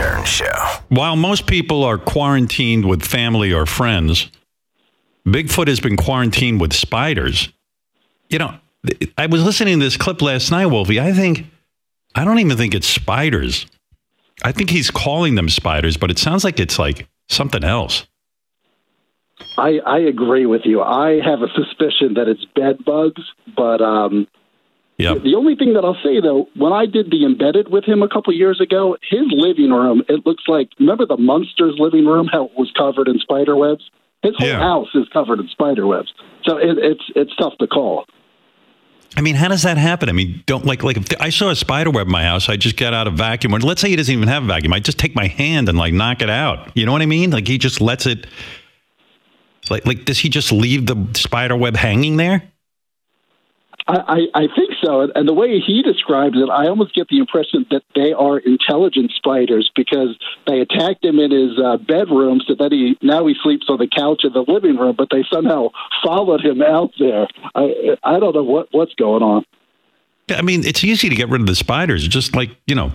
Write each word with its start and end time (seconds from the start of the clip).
Stern 0.00 0.24
Show. 0.24 0.80
While 0.88 1.14
most 1.14 1.46
people 1.46 1.84
are 1.84 1.98
quarantined 1.98 2.86
with 2.86 3.04
family 3.04 3.52
or 3.52 3.66
friends, 3.66 4.30
Bigfoot 5.26 5.68
has 5.68 5.78
been 5.78 5.98
quarantined 5.98 6.58
with 6.58 6.72
spiders. 6.72 7.50
You 8.30 8.38
know, 8.38 8.54
I 9.18 9.26
was 9.26 9.44
listening 9.44 9.78
to 9.78 9.84
this 9.84 9.98
clip 9.98 10.22
last 10.22 10.50
night, 10.50 10.66
Wolfie. 10.66 10.98
I 10.98 11.12
think, 11.12 11.48
I 12.14 12.24
don't 12.24 12.38
even 12.38 12.56
think 12.56 12.74
it's 12.74 12.86
spiders. 12.86 13.66
I 14.42 14.52
think 14.52 14.70
he's 14.70 14.90
calling 14.90 15.34
them 15.34 15.50
spiders, 15.50 15.98
but 15.98 16.10
it 16.10 16.18
sounds 16.18 16.44
like 16.44 16.58
it's 16.58 16.78
like 16.78 17.06
something 17.28 17.62
else. 17.62 18.06
I, 19.58 19.80
I 19.84 19.98
agree 19.98 20.46
with 20.46 20.62
you. 20.64 20.80
I 20.80 21.20
have 21.22 21.42
a 21.42 21.48
suspicion 21.48 22.14
that 22.14 22.26
it's 22.26 22.46
bed 22.56 22.86
bugs, 22.86 23.22
but 23.54 23.82
um, 23.82 24.26
Yep. 25.00 25.22
the 25.22 25.34
only 25.34 25.54
thing 25.56 25.74
that 25.74 25.84
I'll 25.84 25.98
say 26.02 26.20
though, 26.20 26.48
when 26.56 26.72
I 26.72 26.86
did 26.86 27.10
the 27.10 27.24
embedded 27.24 27.68
with 27.70 27.84
him 27.84 28.02
a 28.02 28.08
couple 28.08 28.32
years 28.34 28.60
ago, 28.60 28.96
his 29.08 29.26
living 29.30 29.70
room 29.70 30.02
it 30.08 30.26
looks 30.26 30.44
like 30.48 30.68
remember 30.78 31.06
the 31.06 31.16
Munsters 31.16 31.74
living 31.78 32.06
room 32.06 32.28
how 32.30 32.44
it 32.46 32.52
was 32.56 32.70
covered 32.76 33.08
in 33.08 33.18
spider 33.18 33.56
webs. 33.56 33.88
His 34.22 34.34
whole 34.36 34.48
Yeah. 34.48 34.58
house 34.58 34.88
is 34.94 35.08
covered 35.12 35.40
in 35.40 35.48
spider 35.48 35.86
webs, 35.86 36.12
so 36.44 36.58
it, 36.58 36.76
it's 36.78 37.04
it's 37.16 37.34
tough 37.36 37.56
to 37.58 37.66
call. 37.66 38.04
I 39.16 39.22
mean, 39.22 39.34
how 39.34 39.48
does 39.48 39.62
that 39.64 39.76
happen? 39.76 40.08
I 40.08 40.12
mean, 40.12 40.44
don't 40.46 40.64
like 40.64 40.82
like 40.84 40.96
if 40.96 41.06
I 41.20 41.30
saw 41.30 41.50
a 41.50 41.56
spider 41.56 41.90
web 41.90 42.06
in 42.06 42.12
my 42.12 42.22
house, 42.24 42.48
I 42.48 42.56
just 42.56 42.76
got 42.76 42.94
out 42.94 43.08
a 43.08 43.10
vacuum. 43.10 43.54
Or 43.54 43.58
let's 43.58 43.80
say 43.80 43.88
he 43.88 43.96
doesn't 43.96 44.14
even 44.14 44.28
have 44.28 44.44
a 44.44 44.46
vacuum, 44.46 44.72
I 44.72 44.78
just 44.80 44.98
take 44.98 45.16
my 45.16 45.26
hand 45.26 45.68
and 45.68 45.76
like 45.76 45.92
knock 45.94 46.22
it 46.22 46.30
out. 46.30 46.70
You 46.76 46.86
know 46.86 46.92
what 46.92 47.02
I 47.02 47.06
mean? 47.06 47.30
Like 47.30 47.48
he 47.48 47.58
just 47.58 47.80
lets 47.80 48.06
it. 48.06 48.26
Like 49.68 49.86
like 49.86 50.04
does 50.04 50.18
he 50.18 50.28
just 50.28 50.52
leave 50.52 50.86
the 50.86 50.96
spider 51.14 51.56
web 51.56 51.76
hanging 51.76 52.16
there? 52.18 52.49
I, 53.90 54.26
I, 54.34 54.46
think 54.54 54.70
so, 54.82 55.10
and 55.14 55.28
the 55.28 55.32
way 55.32 55.58
he 55.58 55.82
describes 55.82 56.36
it, 56.36 56.48
I 56.50 56.68
almost 56.68 56.94
get 56.94 57.08
the 57.08 57.18
impression 57.18 57.66
that 57.70 57.82
they 57.94 58.12
are 58.12 58.38
intelligent 58.38 59.12
spiders 59.16 59.70
because 59.74 60.16
they 60.46 60.60
attacked 60.60 61.04
him 61.04 61.18
in 61.18 61.30
his 61.30 61.58
uh, 61.58 61.76
bedroom, 61.78 62.40
so 62.46 62.54
that 62.58 62.72
he 62.72 62.96
now 63.02 63.26
he 63.26 63.34
sleeps 63.42 63.66
on 63.68 63.78
the 63.78 63.88
couch 63.88 64.22
in 64.24 64.32
the 64.32 64.44
living 64.46 64.76
room. 64.76 64.94
But 64.96 65.08
they 65.10 65.24
somehow 65.32 65.70
followed 66.04 66.44
him 66.44 66.62
out 66.62 66.92
there. 66.98 67.26
I 67.54 67.96
I 68.02 68.20
don't 68.20 68.34
know 68.34 68.44
what 68.44 68.68
what's 68.70 68.94
going 68.94 69.22
on. 69.22 69.44
I 70.30 70.42
mean, 70.42 70.64
it's 70.64 70.84
easy 70.84 71.08
to 71.08 71.14
get 71.14 71.28
rid 71.28 71.40
of 71.40 71.46
the 71.46 71.56
spiders. 71.56 72.06
Just 72.06 72.36
like 72.36 72.50
you 72.66 72.74
know, 72.74 72.92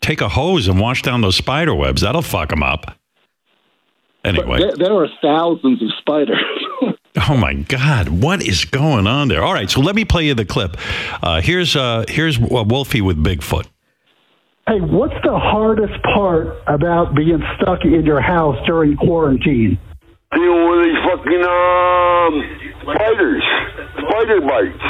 take 0.00 0.20
a 0.20 0.28
hose 0.28 0.68
and 0.68 0.78
wash 0.78 1.02
down 1.02 1.20
those 1.20 1.36
spider 1.36 1.74
webs. 1.74 2.02
That'll 2.02 2.22
fuck 2.22 2.50
them 2.50 2.62
up. 2.62 2.96
Anyway. 4.24 4.58
There, 4.58 4.76
there 4.76 4.94
are 4.94 5.08
thousands 5.22 5.82
of 5.82 5.88
spiders. 5.98 6.38
Oh 7.28 7.36
my 7.36 7.54
God! 7.54 8.08
What 8.08 8.42
is 8.42 8.64
going 8.66 9.06
on 9.06 9.28
there? 9.28 9.42
All 9.42 9.54
right, 9.54 9.70
so 9.70 9.80
let 9.80 9.94
me 9.96 10.04
play 10.04 10.26
you 10.26 10.34
the 10.34 10.44
clip. 10.44 10.76
Uh, 11.22 11.40
here's 11.40 11.74
uh, 11.74 12.04
here's 12.08 12.38
uh, 12.38 12.64
Wolfie 12.66 13.00
with 13.00 13.16
Bigfoot. 13.22 13.66
Hey, 14.68 14.80
what's 14.80 15.14
the 15.24 15.38
hardest 15.38 15.94
part 16.14 16.48
about 16.66 17.14
being 17.14 17.40
stuck 17.56 17.84
in 17.84 18.04
your 18.04 18.20
house 18.20 18.56
during 18.66 18.96
quarantine? 18.96 19.78
dealing 20.34 20.68
with 20.68 20.84
these 20.84 20.98
fucking 21.08 21.44
um 21.46 22.34
spiders, 22.82 23.42
spider 24.02 24.40
bites. 24.42 24.84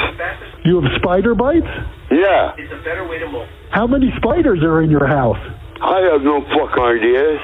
You 0.65 0.81
have 0.81 0.91
spider 0.99 1.35
bites? 1.35 1.67
Yeah, 2.11 2.51
It's 2.57 2.73
a 2.73 2.83
better 2.83 3.07
way 3.07 3.19
to 3.19 3.27
move. 3.31 3.47
How 3.71 3.87
many 3.87 4.11
spiders 4.17 4.63
are 4.63 4.81
in 4.81 4.89
your 4.89 5.07
house? 5.07 5.37
I 5.79 5.99
have 6.11 6.21
no 6.23 6.41
fucking 6.41 6.83
idea. 6.83 7.39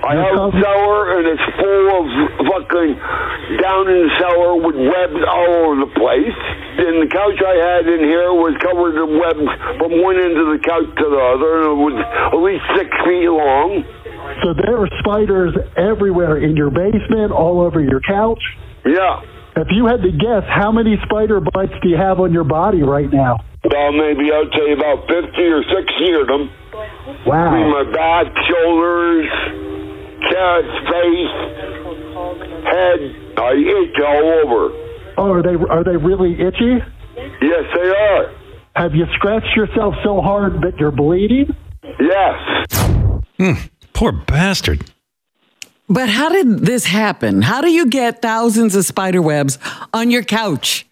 I 0.00 0.16
have 0.16 0.32
a 0.32 0.50
cellar 0.56 1.20
and 1.20 1.24
it's 1.28 1.46
full 1.60 1.86
of 1.92 2.04
fucking 2.48 2.92
down 3.60 3.84
in 3.84 3.98
the 4.08 4.12
cellar 4.16 4.56
with 4.56 4.76
webs 4.80 5.20
all 5.28 5.50
over 5.60 5.76
the 5.84 5.92
place. 5.92 6.38
And 6.80 7.04
the 7.04 7.10
couch 7.12 7.36
I 7.36 7.56
had 7.60 7.84
in 7.84 8.00
here 8.08 8.32
was 8.32 8.56
covered 8.64 8.96
in 8.96 9.20
webs 9.20 9.44
from 9.76 10.00
one 10.00 10.16
end 10.16 10.40
of 10.40 10.56
the 10.56 10.60
couch 10.64 10.88
to 10.88 11.04
the 11.04 11.22
other, 11.36 11.52
and 11.60 11.68
it 11.68 11.80
was 11.84 11.96
at 12.00 12.40
least 12.40 12.64
six 12.80 12.88
feet 13.04 13.28
long. 13.28 13.84
So 14.40 14.56
there 14.56 14.80
are 14.80 14.88
spiders 15.04 15.52
everywhere 15.76 16.40
in 16.40 16.56
your 16.56 16.70
basement, 16.70 17.32
all 17.32 17.60
over 17.60 17.84
your 17.84 18.00
couch. 18.00 18.40
Yeah. 18.86 19.20
If 19.60 19.68
you 19.70 19.84
had 19.84 20.00
to 20.00 20.12
guess, 20.16 20.48
how 20.48 20.72
many 20.72 20.96
spider 21.04 21.40
bites 21.40 21.76
do 21.82 21.88
you 21.90 22.00
have 22.00 22.20
on 22.20 22.32
your 22.32 22.48
body 22.48 22.82
right 22.82 23.12
now? 23.12 23.36
Well, 23.68 23.92
maybe 23.92 24.32
I'd 24.32 24.48
say 24.56 24.72
about 24.72 25.04
50 25.04 25.36
or 25.36 25.60
60 25.60 26.12
of 26.16 26.26
them. 26.32 26.48
Wow. 27.28 27.52
Between 27.52 27.68
my 27.68 27.84
back, 27.92 28.32
shoulders, 28.48 29.28
chest, 30.28 30.70
face, 30.90 31.36
head. 32.64 33.00
I 33.36 33.52
uh, 33.52 33.82
itch 33.82 33.96
all 34.04 34.26
over. 34.44 34.62
Oh, 35.16 35.32
are 35.32 35.42
they 35.42 35.56
are 35.68 35.84
they 35.84 35.96
really 35.96 36.32
itchy? 36.40 36.78
Yes, 37.40 37.64
they 37.74 37.90
are. 37.90 38.34
Have 38.76 38.94
you 38.94 39.06
scratched 39.14 39.56
yourself 39.56 39.94
so 40.04 40.20
hard 40.20 40.62
that 40.62 40.78
you're 40.78 40.90
bleeding? 40.90 41.54
Yes. 41.98 42.66
Hmm, 43.38 43.52
poor 43.92 44.12
bastard. 44.12 44.84
But 45.88 46.08
how 46.08 46.28
did 46.28 46.60
this 46.60 46.84
happen? 46.84 47.42
How 47.42 47.60
do 47.60 47.70
you 47.70 47.86
get 47.86 48.22
thousands 48.22 48.76
of 48.76 48.84
spider 48.84 49.20
webs 49.20 49.58
on 49.92 50.10
your 50.10 50.22
couch? 50.22 50.86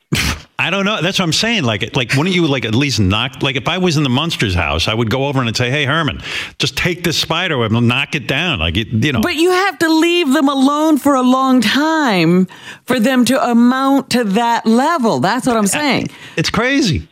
I 0.68 0.70
don't 0.70 0.84
know. 0.84 1.00
That's 1.00 1.18
what 1.18 1.24
I'm 1.24 1.32
saying. 1.32 1.64
Like, 1.64 1.96
like, 1.96 2.12
wouldn't 2.14 2.36
you 2.36 2.46
like 2.46 2.66
at 2.66 2.74
least 2.74 3.00
knock? 3.00 3.42
Like, 3.42 3.56
if 3.56 3.68
I 3.68 3.78
was 3.78 3.96
in 3.96 4.02
the 4.02 4.10
Munsters 4.10 4.54
house, 4.54 4.86
I 4.86 4.92
would 4.92 5.08
go 5.08 5.26
over 5.26 5.40
and 5.40 5.56
say, 5.56 5.70
"Hey, 5.70 5.86
Herman, 5.86 6.20
just 6.58 6.76
take 6.76 7.04
this 7.04 7.18
spider 7.18 7.56
web 7.56 7.72
and 7.72 7.88
knock 7.88 8.14
it 8.14 8.26
down." 8.26 8.58
Like, 8.58 8.76
it, 8.76 8.88
you 8.88 9.12
know. 9.12 9.22
But 9.22 9.36
you 9.36 9.50
have 9.50 9.78
to 9.78 9.88
leave 9.88 10.30
them 10.34 10.46
alone 10.46 10.98
for 10.98 11.14
a 11.14 11.22
long 11.22 11.62
time 11.62 12.48
for 12.84 13.00
them 13.00 13.24
to 13.24 13.42
amount 13.42 14.10
to 14.10 14.24
that 14.24 14.66
level. 14.66 15.20
That's 15.20 15.46
what 15.46 15.56
I'm 15.56 15.66
saying. 15.66 16.10
It's 16.36 16.50
crazy. 16.50 17.08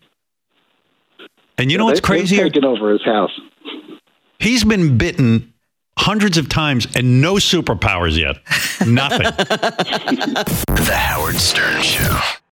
And 1.56 1.72
you 1.72 1.78
know 1.78 1.86
what's 1.86 2.06
They- 2.06 2.24
they've 2.24 2.62
over 2.62 2.90
his 2.90 3.04
house. 3.06 3.32
He's 4.38 4.64
been 4.64 4.98
bitten 4.98 5.54
hundreds 5.98 6.36
of 6.36 6.50
times 6.50 6.86
and 6.94 7.22
no 7.22 7.36
superpowers 7.36 8.18
yet. 8.18 8.36
Nothing. 8.86 9.32
The 10.86 10.94
Howard 10.94 11.36
Stern 11.36 11.82
Show. 11.82 12.20